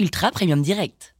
[0.00, 1.16] Ultra Premium Direct.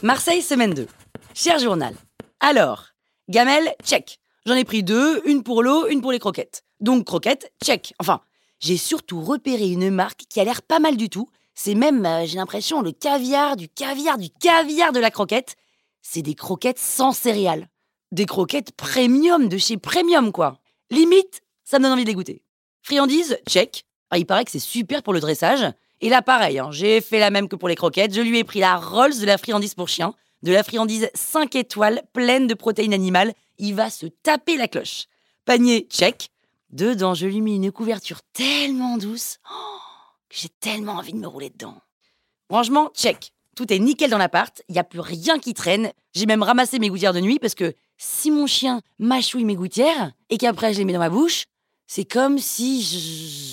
[0.00, 0.86] Marseille, semaine 2.
[1.34, 1.96] Cher journal.
[2.38, 2.90] Alors,
[3.28, 4.20] gamelle, check.
[4.46, 6.62] J'en ai pris deux, une pour l'eau, une pour les croquettes.
[6.78, 7.94] Donc, croquettes, check.
[7.98, 8.20] Enfin,
[8.60, 11.28] j'ai surtout repéré une marque qui a l'air pas mal du tout.
[11.56, 15.56] C'est même, euh, j'ai l'impression, le caviar, du caviar, du caviar de la croquette.
[16.00, 17.66] C'est des croquettes sans céréales.
[18.12, 20.60] Des croquettes premium de chez Premium, quoi.
[20.90, 22.42] Limite, ça me donne envie de les goûter.
[22.82, 23.84] Friandises, check.
[24.10, 25.72] Ah, il paraît que c'est super pour le dressage.
[26.00, 28.14] Et là, pareil, hein, j'ai fait la même que pour les croquettes.
[28.14, 31.54] Je lui ai pris la Rolls de la friandise pour chien, de la friandise 5
[31.54, 33.34] étoiles, pleine de protéines animales.
[33.58, 35.06] Il va se taper la cloche.
[35.44, 36.30] Panier, check.
[36.70, 39.78] Dedans, je lui ai mis une couverture tellement douce oh,
[40.28, 41.76] que j'ai tellement envie de me rouler dedans.
[42.48, 43.32] Rangement, check.
[43.56, 45.92] Tout est nickel dans l'appart, il n'y a plus rien qui traîne.
[46.14, 50.12] J'ai même ramassé mes gouttières de nuit parce que si mon chien mâchouille mes gouttières
[50.30, 51.44] et qu'après je les mets dans ma bouche,
[51.86, 52.82] c'est comme si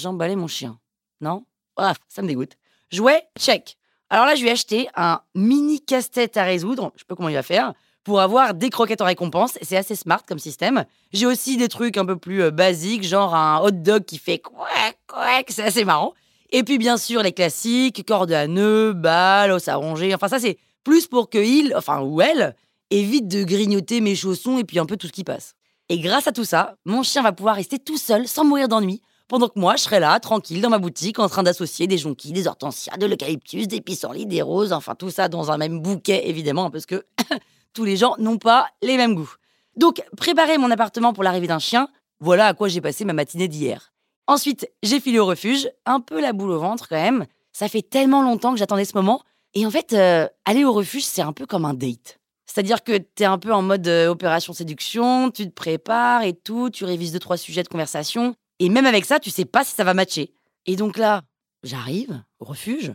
[0.00, 0.78] j'emballais mon chien.
[1.20, 1.44] Non?
[1.76, 2.56] Ah, ça me dégoûte.
[2.90, 3.76] Jouet, check.
[4.08, 7.28] Alors là, je lui ai acheté un mini casse-tête à résoudre, je sais pas comment
[7.28, 9.58] il va faire, pour avoir des croquettes en récompense.
[9.60, 10.86] C'est assez smart comme système.
[11.12, 14.38] J'ai aussi des trucs un peu plus euh, basiques, genre un hot dog qui fait
[14.38, 16.14] quack, quack, c'est assez marrant.
[16.48, 20.14] Et puis bien sûr, les classiques, corde à nœud, balle, os à ronger.
[20.14, 22.56] Enfin, ça, c'est plus pour que il, enfin, ou elle,
[22.90, 25.54] évite de grignoter mes chaussons et puis un peu tout ce qui passe.
[25.88, 29.02] Et grâce à tout ça, mon chien va pouvoir rester tout seul sans mourir d'ennui,
[29.30, 32.32] pendant que moi, je serai là, tranquille, dans ma boutique, en train d'associer des jonquilles,
[32.32, 36.28] des hortensias, de l'eucalyptus, des pissenlits, des roses, enfin tout ça dans un même bouquet,
[36.28, 37.04] évidemment, parce que
[37.72, 39.32] tous les gens n'ont pas les mêmes goûts.
[39.76, 41.88] Donc, préparer mon appartement pour l'arrivée d'un chien,
[42.18, 43.92] voilà à quoi j'ai passé ma matinée d'hier.
[44.26, 47.26] Ensuite, j'ai filé au refuge, un peu la boule au ventre quand même.
[47.52, 49.22] Ça fait tellement longtemps que j'attendais ce moment.
[49.54, 52.19] Et en fait, euh, aller au refuge, c'est un peu comme un date.
[52.52, 56.32] C'est-à-dire que tu es un peu en mode euh, opération séduction, tu te prépares et
[56.32, 58.34] tout, tu révises deux, trois sujets de conversation.
[58.58, 60.34] Et même avec ça, tu sais pas si ça va matcher.
[60.66, 61.22] Et donc là,
[61.62, 62.92] j'arrive au refuge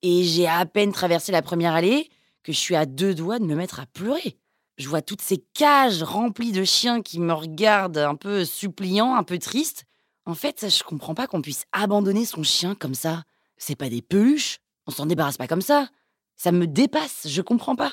[0.00, 2.08] et j'ai à peine traversé la première allée
[2.42, 4.38] que je suis à deux doigts de me mettre à pleurer.
[4.78, 9.22] Je vois toutes ces cages remplies de chiens qui me regardent un peu suppliants, un
[9.22, 9.84] peu tristes.
[10.24, 13.24] En fait, je comprends pas qu'on puisse abandonner son chien comme ça.
[13.58, 14.60] C'est pas des peluches.
[14.86, 15.88] On s'en débarrasse pas comme ça.
[16.36, 17.92] Ça me dépasse, je comprends pas.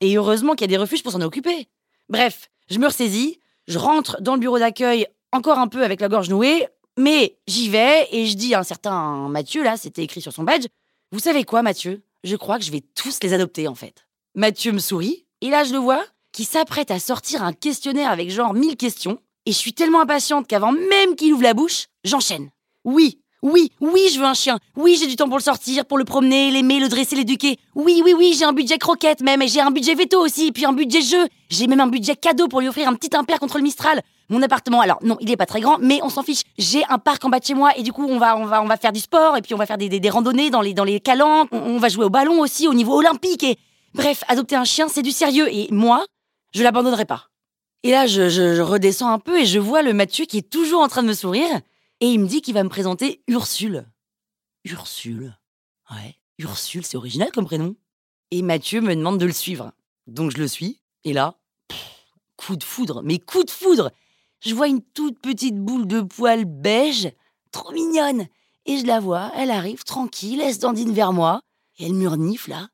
[0.00, 1.68] Et heureusement qu'il y a des refuges pour s'en occuper.
[2.08, 6.08] Bref, je me ressaisis, je rentre dans le bureau d'accueil encore un peu avec la
[6.08, 10.20] gorge nouée, mais j'y vais et je dis à un certain Mathieu, là, c'était écrit
[10.20, 10.66] sur son badge,
[11.12, 12.02] vous savez quoi, Mathieu?
[12.24, 14.06] Je crois que je vais tous les adopter, en fait.
[14.34, 18.30] Mathieu me sourit, et là, je le vois, qui s'apprête à sortir un questionnaire avec
[18.30, 22.50] genre 1000 questions, et je suis tellement impatiente qu'avant même qu'il ouvre la bouche, j'enchaîne.
[22.84, 24.58] Oui, oui, oui, je veux un chien.
[24.76, 27.58] Oui, j'ai du temps pour le sortir, pour le promener, l'aimer, le dresser, l'éduquer.
[27.76, 30.64] Oui, oui, oui, j'ai un budget croquette même, et j'ai un budget veto aussi, puis
[30.66, 31.28] un budget jeu.
[31.48, 34.02] J'ai même un budget cadeau pour lui offrir un petit impair contre le Mistral.
[34.30, 36.42] Mon appartement, alors non, il est pas très grand, mais on s'en fiche.
[36.58, 38.98] J'ai un parc en bas de chez moi et du coup on va, faire du
[38.98, 41.48] sport et puis on va faire des, randonnées dans les, dans les calanques.
[41.52, 43.56] On, va jouer au ballon aussi au niveau olympique et
[43.94, 46.04] bref, adopter un chien c'est du sérieux et moi,
[46.52, 47.28] je l'abandonnerai pas.
[47.84, 50.88] Et là, je, redescends un peu et je vois le Mathieu qui est toujours en
[50.88, 51.60] train de me sourire
[52.00, 53.86] et il me dit qu'il va me présenter Ursule.
[54.64, 55.38] Ursule.
[55.90, 57.76] Ouais, Ursule, c'est original comme prénom.
[58.30, 59.72] Et Mathieu me demande de le suivre.
[60.06, 61.38] Donc je le suis et là,
[62.36, 63.92] coup de foudre, mais coup de foudre
[64.40, 67.10] je vois une toute petite boule de poils beige,
[67.50, 68.26] trop mignonne.
[68.66, 71.40] Et je la vois, elle arrive tranquille, elle se dandine vers moi,
[71.78, 72.68] et elle murnifle là.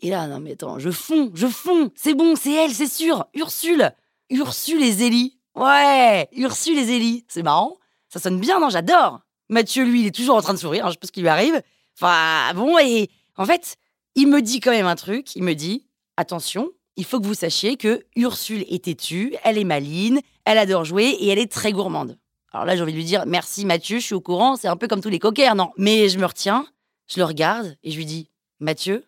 [0.00, 3.26] Et là, non mais attends, je fonds, je fonds, c'est bon, c'est elle, c'est sûr,
[3.34, 3.92] Ursule.
[4.30, 5.38] Ursule et Zélie.
[5.54, 7.76] Ouais, Ursule et Zélie, c'est marrant.
[8.12, 9.20] Ça sonne bien, non, j'adore.
[9.48, 11.22] Mathieu, lui, il est toujours en train de sourire, hein, je sais pas ce qui
[11.22, 11.62] lui arrive.
[11.96, 13.76] Enfin, bon, et en fait,
[14.14, 15.86] il me dit quand même un truc, il me dit,
[16.18, 20.84] attention, il faut que vous sachiez que Ursule est têtue, elle est maline, elle adore
[20.84, 22.18] jouer et elle est très gourmande.
[22.52, 24.76] Alors là, j'ai envie de lui dire merci Mathieu, je suis au courant, c'est un
[24.76, 25.70] peu comme tous les coquers, non?
[25.78, 26.66] Mais je me retiens,
[27.08, 28.28] je le regarde et je lui dis
[28.60, 29.06] Mathieu,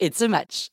[0.00, 0.68] it's a match.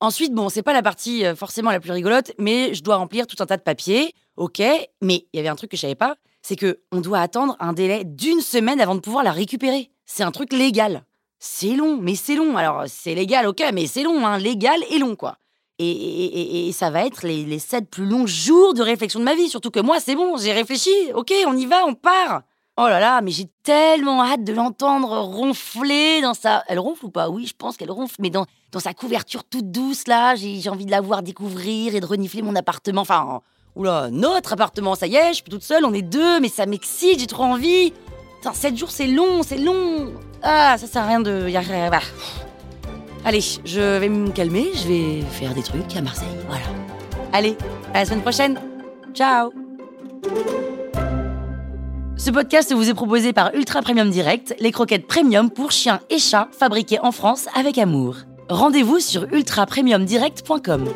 [0.00, 3.28] Ensuite, bon, c'est pas la partie euh, forcément la plus rigolote, mais je dois remplir
[3.28, 4.60] tout un tas de papiers, ok.
[5.00, 7.56] Mais il y avait un truc que je savais pas, c'est que on doit attendre
[7.60, 9.90] un délai d'une semaine avant de pouvoir la récupérer.
[10.06, 11.04] C'est un truc légal.
[11.38, 12.56] C'est long, mais c'est long.
[12.56, 15.36] Alors c'est légal, ok, mais c'est long, hein, légal et long quoi.
[15.82, 19.48] Et, ça va être les, sept plus longs jours de réflexion de ma vie.
[19.48, 20.90] Surtout que moi, c'est bon, j'ai réfléchi.
[21.14, 22.42] Ok, on y va, on part.
[22.76, 26.62] Oh là là, mais j'ai tellement hâte de l'entendre ronfler dans sa.
[26.68, 27.30] Elle ronfle ou pas?
[27.30, 30.86] Oui, je pense qu'elle ronfle, mais dans, dans sa couverture toute douce, là, j'ai envie
[30.86, 33.02] de la voir découvrir et de renifler mon appartement.
[33.02, 33.40] Enfin,
[33.76, 36.66] oula, notre appartement, ça y est, je suis toute seule, on est deux, mais ça
[36.66, 37.92] m'excite, j'ai trop envie.
[38.36, 40.12] Putain, sept jours, c'est long, c'est long.
[40.42, 41.46] Ah, ça sert à rien de.
[43.24, 46.26] Allez, je vais me calmer, je vais faire des trucs à Marseille.
[46.48, 46.64] Voilà.
[47.32, 47.56] Allez,
[47.92, 48.58] à la semaine prochaine.
[49.12, 49.52] Ciao
[52.16, 56.18] Ce podcast vous est proposé par Ultra Premium Direct, les croquettes premium pour chiens et
[56.18, 58.16] chats fabriquées en France avec amour.
[58.48, 60.86] Rendez-vous sur ultrapremiumdirect.com.